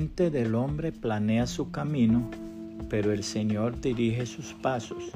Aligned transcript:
del 0.00 0.54
hombre 0.54 0.92
planea 0.92 1.46
su 1.46 1.70
camino, 1.70 2.30
pero 2.88 3.12
el 3.12 3.22
Señor 3.22 3.78
dirige 3.82 4.24
sus 4.24 4.54
pasos. 4.54 5.12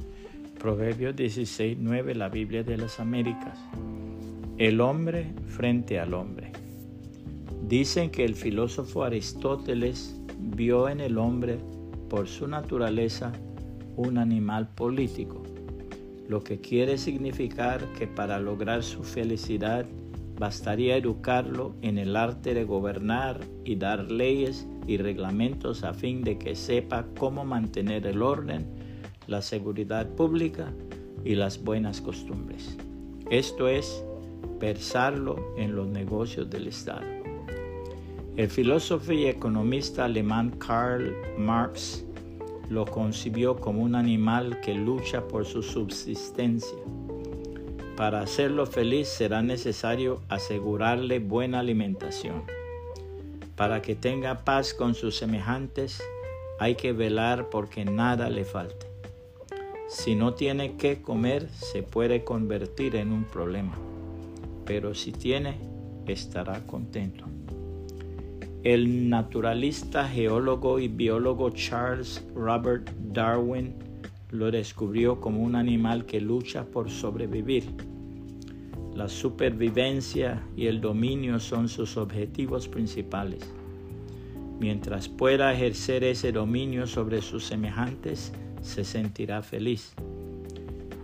Proverbios 0.60 1.16
16, 1.16 1.79
9, 1.80 2.14
la 2.14 2.29
Biblia 2.29 2.62
de 2.62 2.76
las 2.76 3.00
Américas. 3.00 3.58
El 4.58 4.82
hombre 4.82 5.32
frente 5.46 5.98
al 5.98 6.12
hombre. 6.12 6.52
Dicen 7.66 8.10
que 8.10 8.27
el 8.27 8.34
filósofo 8.34 9.05
Aristóteles 9.05 10.20
vio 10.38 10.91
en 10.91 11.01
el 11.01 11.16
hombre, 11.16 11.59
por 12.10 12.28
su 12.28 12.46
naturaleza, 12.46 13.32
un 13.96 14.19
animal 14.19 14.69
político, 14.74 15.42
lo 16.28 16.45
que 16.45 16.60
quiere 16.60 16.98
significar 16.98 17.80
que 17.98 18.06
para 18.06 18.38
lograr 18.38 18.82
su 18.82 19.02
felicidad 19.02 19.87
bastaría 20.39 20.97
educarlo 20.97 21.74
en 21.83 21.98
el 21.98 22.16
arte 22.16 22.55
de 22.55 22.65
gobernar 22.65 23.41
y 23.65 23.77
dar 23.77 24.11
leyes 24.11 24.66
y 24.87 24.97
reglamentos 24.97 25.84
a 25.84 25.95
fin 25.95 26.23
de 26.23 26.38
que 26.38 26.55
sepa 26.55 27.06
cómo 27.19 27.45
mantener 27.45 28.06
el 28.06 28.23
orden, 28.23 28.66
la 29.27 29.42
seguridad 29.42 30.09
pública 30.11 30.73
y 31.25 31.34
las 31.34 31.62
buenas 31.62 32.01
costumbres. 32.01 32.77
Esto 33.30 33.69
es, 33.69 34.05
versarlo 34.61 35.55
en 35.56 35.75
los 35.75 35.89
negocios 35.89 36.51
del 36.51 36.69
Estado. 36.69 37.06
El 38.37 38.48
filósofo 38.48 39.12
y 39.12 39.27
economista 39.27 40.06
alemán 40.06 40.51
Karl 40.59 41.14
Marx 41.39 42.05
lo 42.69 42.84
concibió 42.84 43.56
como 43.56 43.83
un 43.83 43.95
animal 43.95 44.61
que 44.61 44.75
lucha 44.75 45.27
por 45.28 45.45
su 45.45 45.62
subsistencia. 45.62 46.78
Para 47.97 48.23
hacerlo 48.23 48.66
feliz 48.66 49.07
será 49.07 49.41
necesario 49.41 50.21
asegurarle 50.29 51.21
buena 51.21 51.61
alimentación. 51.61 52.43
Para 53.55 53.83
que 53.83 53.95
tenga 53.95 54.45
paz 54.45 54.75
con 54.75 54.95
sus 54.95 55.17
semejantes 55.17 56.03
hay 56.59 56.75
que 56.75 56.92
velar 56.92 57.51
porque 57.51 57.84
nada 57.84 58.31
le 58.31 58.45
falte. 58.45 58.86
Si 59.89 60.17
no 60.17 60.34
tiene 60.34 60.77
que 60.77 61.03
comer 61.03 61.48
se 61.51 61.84
puede 61.84 62.25
convertir 62.25 62.97
en 62.97 63.12
un 63.12 63.25
problema, 63.25 63.77
pero 64.64 64.95
si 64.95 65.12
tiene 65.12 65.56
estará 66.06 66.67
contento. 66.67 67.27
El 68.64 69.08
naturalista, 69.08 70.08
geólogo 70.08 70.81
y 70.81 70.89
biólogo 70.89 71.51
Charles 71.51 72.25
Robert 72.34 72.91
Darwin 73.12 73.75
lo 74.34 74.50
descubrió 74.50 75.20
como 75.20 75.42
un 75.42 75.54
animal 75.54 76.04
que 76.04 76.20
lucha 76.20 76.64
por 76.64 76.90
sobrevivir. 76.90 77.64
La 78.94 79.08
supervivencia 79.08 80.42
y 80.56 80.66
el 80.66 80.80
dominio 80.80 81.38
son 81.38 81.68
sus 81.68 81.96
objetivos 81.96 82.68
principales. 82.68 83.48
Mientras 84.60 85.08
pueda 85.08 85.52
ejercer 85.52 86.05
ese 86.05 86.32
dominio 86.32 86.86
sobre 86.86 87.22
sus 87.22 87.44
semejantes, 87.44 88.32
se 88.60 88.84
sentirá 88.84 89.42
feliz. 89.42 89.94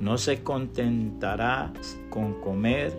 No 0.01 0.19
se 0.19 0.43
contentará 0.43 1.73
con 2.09 2.41
comer, 2.41 2.93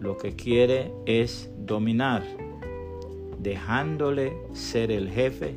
lo 0.00 0.16
que 0.16 0.36
quiere 0.36 0.92
es 1.06 1.50
dominar 1.66 2.22
dejándole 3.38 4.36
ser 4.52 4.90
el 4.90 5.08
jefe 5.08 5.56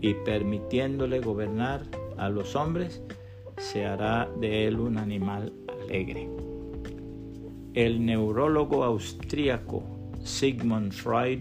y 0.00 0.14
permitiéndole 0.14 1.20
gobernar 1.20 1.82
a 2.16 2.28
los 2.28 2.56
hombres, 2.56 3.02
se 3.60 3.84
hará 3.84 4.28
de 4.40 4.66
él 4.66 4.80
un 4.80 4.96
animal 4.96 5.52
alegre. 5.84 6.28
El 7.74 8.04
neurólogo 8.04 8.82
austríaco 8.82 9.84
Sigmund 10.24 10.92
Freud 10.92 11.40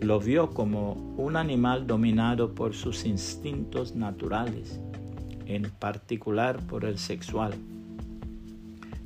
lo 0.00 0.20
vio 0.20 0.50
como 0.50 1.14
un 1.16 1.36
animal 1.36 1.86
dominado 1.86 2.54
por 2.54 2.74
sus 2.74 3.06
instintos 3.06 3.94
naturales, 3.94 4.78
en 5.46 5.70
particular 5.78 6.60
por 6.66 6.84
el 6.84 6.98
sexual. 6.98 7.54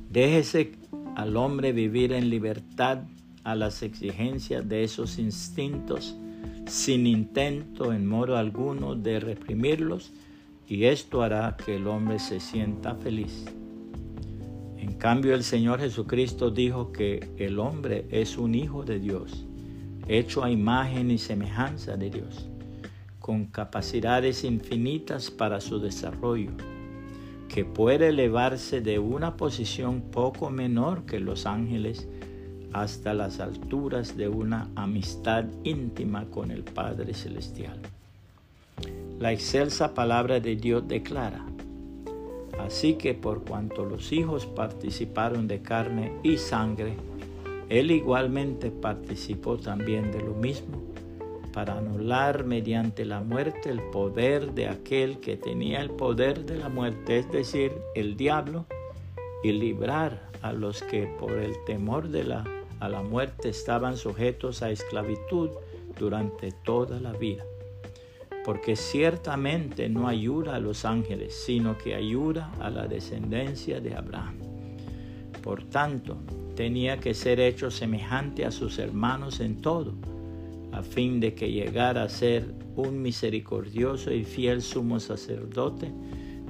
Déjese 0.09 0.73
al 1.15 1.37
hombre 1.37 1.71
vivir 1.71 2.11
en 2.11 2.29
libertad 2.29 3.03
a 3.43 3.55
las 3.55 3.83
exigencias 3.83 4.67
de 4.67 4.83
esos 4.83 5.19
instintos 5.19 6.17
sin 6.65 7.07
intento 7.07 7.93
en 7.93 8.05
modo 8.07 8.35
alguno 8.35 8.95
de 8.95 9.19
reprimirlos 9.19 10.11
y 10.69 10.85
esto 10.85 11.23
hará 11.23 11.57
que 11.57 11.77
el 11.77 11.87
hombre 11.87 12.19
se 12.19 12.39
sienta 12.39 12.93
feliz. 12.93 13.45
En 14.77 14.93
cambio 14.93 15.33
el 15.33 15.43
Señor 15.43 15.79
Jesucristo 15.79 16.51
dijo 16.51 16.91
que 16.91 17.27
el 17.37 17.57
hombre 17.57 18.05
es 18.11 18.37
un 18.37 18.53
hijo 18.53 18.83
de 18.83 18.99
Dios, 18.99 19.47
hecho 20.07 20.43
a 20.43 20.51
imagen 20.51 21.09
y 21.09 21.17
semejanza 21.17 21.97
de 21.97 22.11
Dios, 22.11 22.47
con 23.19 23.45
capacidades 23.45 24.43
infinitas 24.43 25.31
para 25.31 25.59
su 25.59 25.79
desarrollo, 25.79 26.51
que 27.47 27.65
puede 27.65 28.09
elevarse 28.09 28.79
de 28.79 28.99
una 28.99 29.37
posición 29.37 30.01
poco 30.11 30.51
menor 30.51 31.05
que 31.07 31.19
los 31.19 31.47
ángeles 31.47 32.07
hasta 32.73 33.15
las 33.15 33.39
alturas 33.39 34.15
de 34.15 34.27
una 34.27 34.69
amistad 34.75 35.45
íntima 35.63 36.25
con 36.25 36.51
el 36.51 36.63
Padre 36.63 37.15
Celestial. 37.15 37.81
La 39.19 39.33
excelsa 39.33 39.93
palabra 39.93 40.39
de 40.39 40.55
Dios 40.55 40.87
declara, 40.87 41.45
así 42.57 42.93
que 42.93 43.13
por 43.13 43.43
cuanto 43.43 43.83
los 43.83 44.13
hijos 44.13 44.45
participaron 44.45 45.45
de 45.45 45.61
carne 45.61 46.13
y 46.23 46.37
sangre, 46.37 46.93
Él 47.67 47.91
igualmente 47.91 48.71
participó 48.71 49.57
también 49.57 50.13
de 50.13 50.21
lo 50.21 50.35
mismo, 50.35 50.81
para 51.51 51.77
anular 51.77 52.45
mediante 52.45 53.03
la 53.03 53.19
muerte 53.19 53.69
el 53.69 53.81
poder 53.81 54.53
de 54.53 54.69
aquel 54.69 55.19
que 55.19 55.35
tenía 55.35 55.81
el 55.81 55.89
poder 55.89 56.45
de 56.45 56.55
la 56.55 56.69
muerte, 56.69 57.19
es 57.19 57.29
decir, 57.29 57.73
el 57.95 58.15
diablo, 58.15 58.67
y 59.43 59.51
librar 59.51 60.29
a 60.41 60.53
los 60.53 60.81
que 60.81 61.07
por 61.19 61.33
el 61.33 61.55
temor 61.65 62.07
de 62.07 62.23
la 62.23 62.45
a 62.79 62.87
la 62.87 63.01
muerte 63.01 63.49
estaban 63.49 63.97
sujetos 63.97 64.63
a 64.63 64.71
esclavitud 64.71 65.49
durante 65.97 66.53
toda 66.53 67.01
la 67.01 67.11
vida. 67.11 67.43
Porque 68.45 68.75
ciertamente 68.75 69.89
no 69.89 70.07
ayuda 70.07 70.55
a 70.55 70.59
los 70.59 70.85
ángeles, 70.85 71.33
sino 71.33 71.77
que 71.77 71.95
ayuda 71.95 72.51
a 72.59 72.69
la 72.69 72.87
descendencia 72.87 73.79
de 73.81 73.95
Abraham. 73.95 74.37
Por 75.43 75.63
tanto, 75.63 76.17
tenía 76.55 76.99
que 76.99 77.13
ser 77.13 77.39
hecho 77.39 77.71
semejante 77.71 78.45
a 78.45 78.51
sus 78.51 78.79
hermanos 78.79 79.39
en 79.39 79.61
todo, 79.61 79.93
a 80.71 80.83
fin 80.83 81.19
de 81.19 81.33
que 81.33 81.51
llegara 81.51 82.03
a 82.03 82.09
ser 82.09 82.53
un 82.75 83.01
misericordioso 83.01 84.11
y 84.11 84.23
fiel 84.23 84.61
sumo 84.61 84.99
sacerdote 84.99 85.91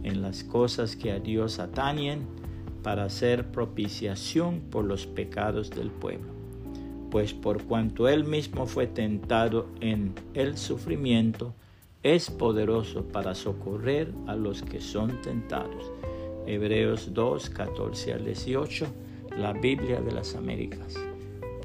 en 0.03 0.21
las 0.21 0.43
cosas 0.43 0.95
que 0.95 1.11
a 1.11 1.19
Dios 1.19 1.59
atañen 1.59 2.27
para 2.83 3.05
hacer 3.05 3.51
propiciación 3.51 4.61
por 4.69 4.85
los 4.85 5.05
pecados 5.05 5.69
del 5.69 5.91
pueblo. 5.91 6.31
Pues 7.11 7.33
por 7.33 7.63
cuanto 7.63 8.07
él 8.07 8.23
mismo 8.23 8.65
fue 8.65 8.87
tentado 8.87 9.67
en 9.81 10.13
el 10.33 10.57
sufrimiento, 10.57 11.53
es 12.03 12.31
poderoso 12.31 13.03
para 13.03 13.35
socorrer 13.35 14.13
a 14.27 14.35
los 14.35 14.61
que 14.61 14.79
son 14.79 15.21
tentados. 15.21 15.91
Hebreos 16.47 17.13
2, 17.13 17.49
14 17.49 18.13
al 18.13 18.25
18, 18.25 18.87
la 19.37 19.53
Biblia 19.53 19.99
de 20.01 20.11
las 20.11 20.35
Américas. 20.35 20.95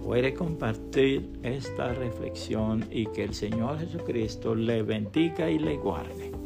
Puede 0.03 0.35
compartir 0.35 1.31
esta 1.43 1.95
reflexión 1.95 2.85
y 2.91 3.07
que 3.07 3.25
el 3.25 3.35
Señor 3.35 3.79
Jesucristo 3.79 4.55
le 4.55 4.83
bendiga 4.83 5.49
y 5.49 5.59
le 5.59 5.77
guarde. 5.77 6.44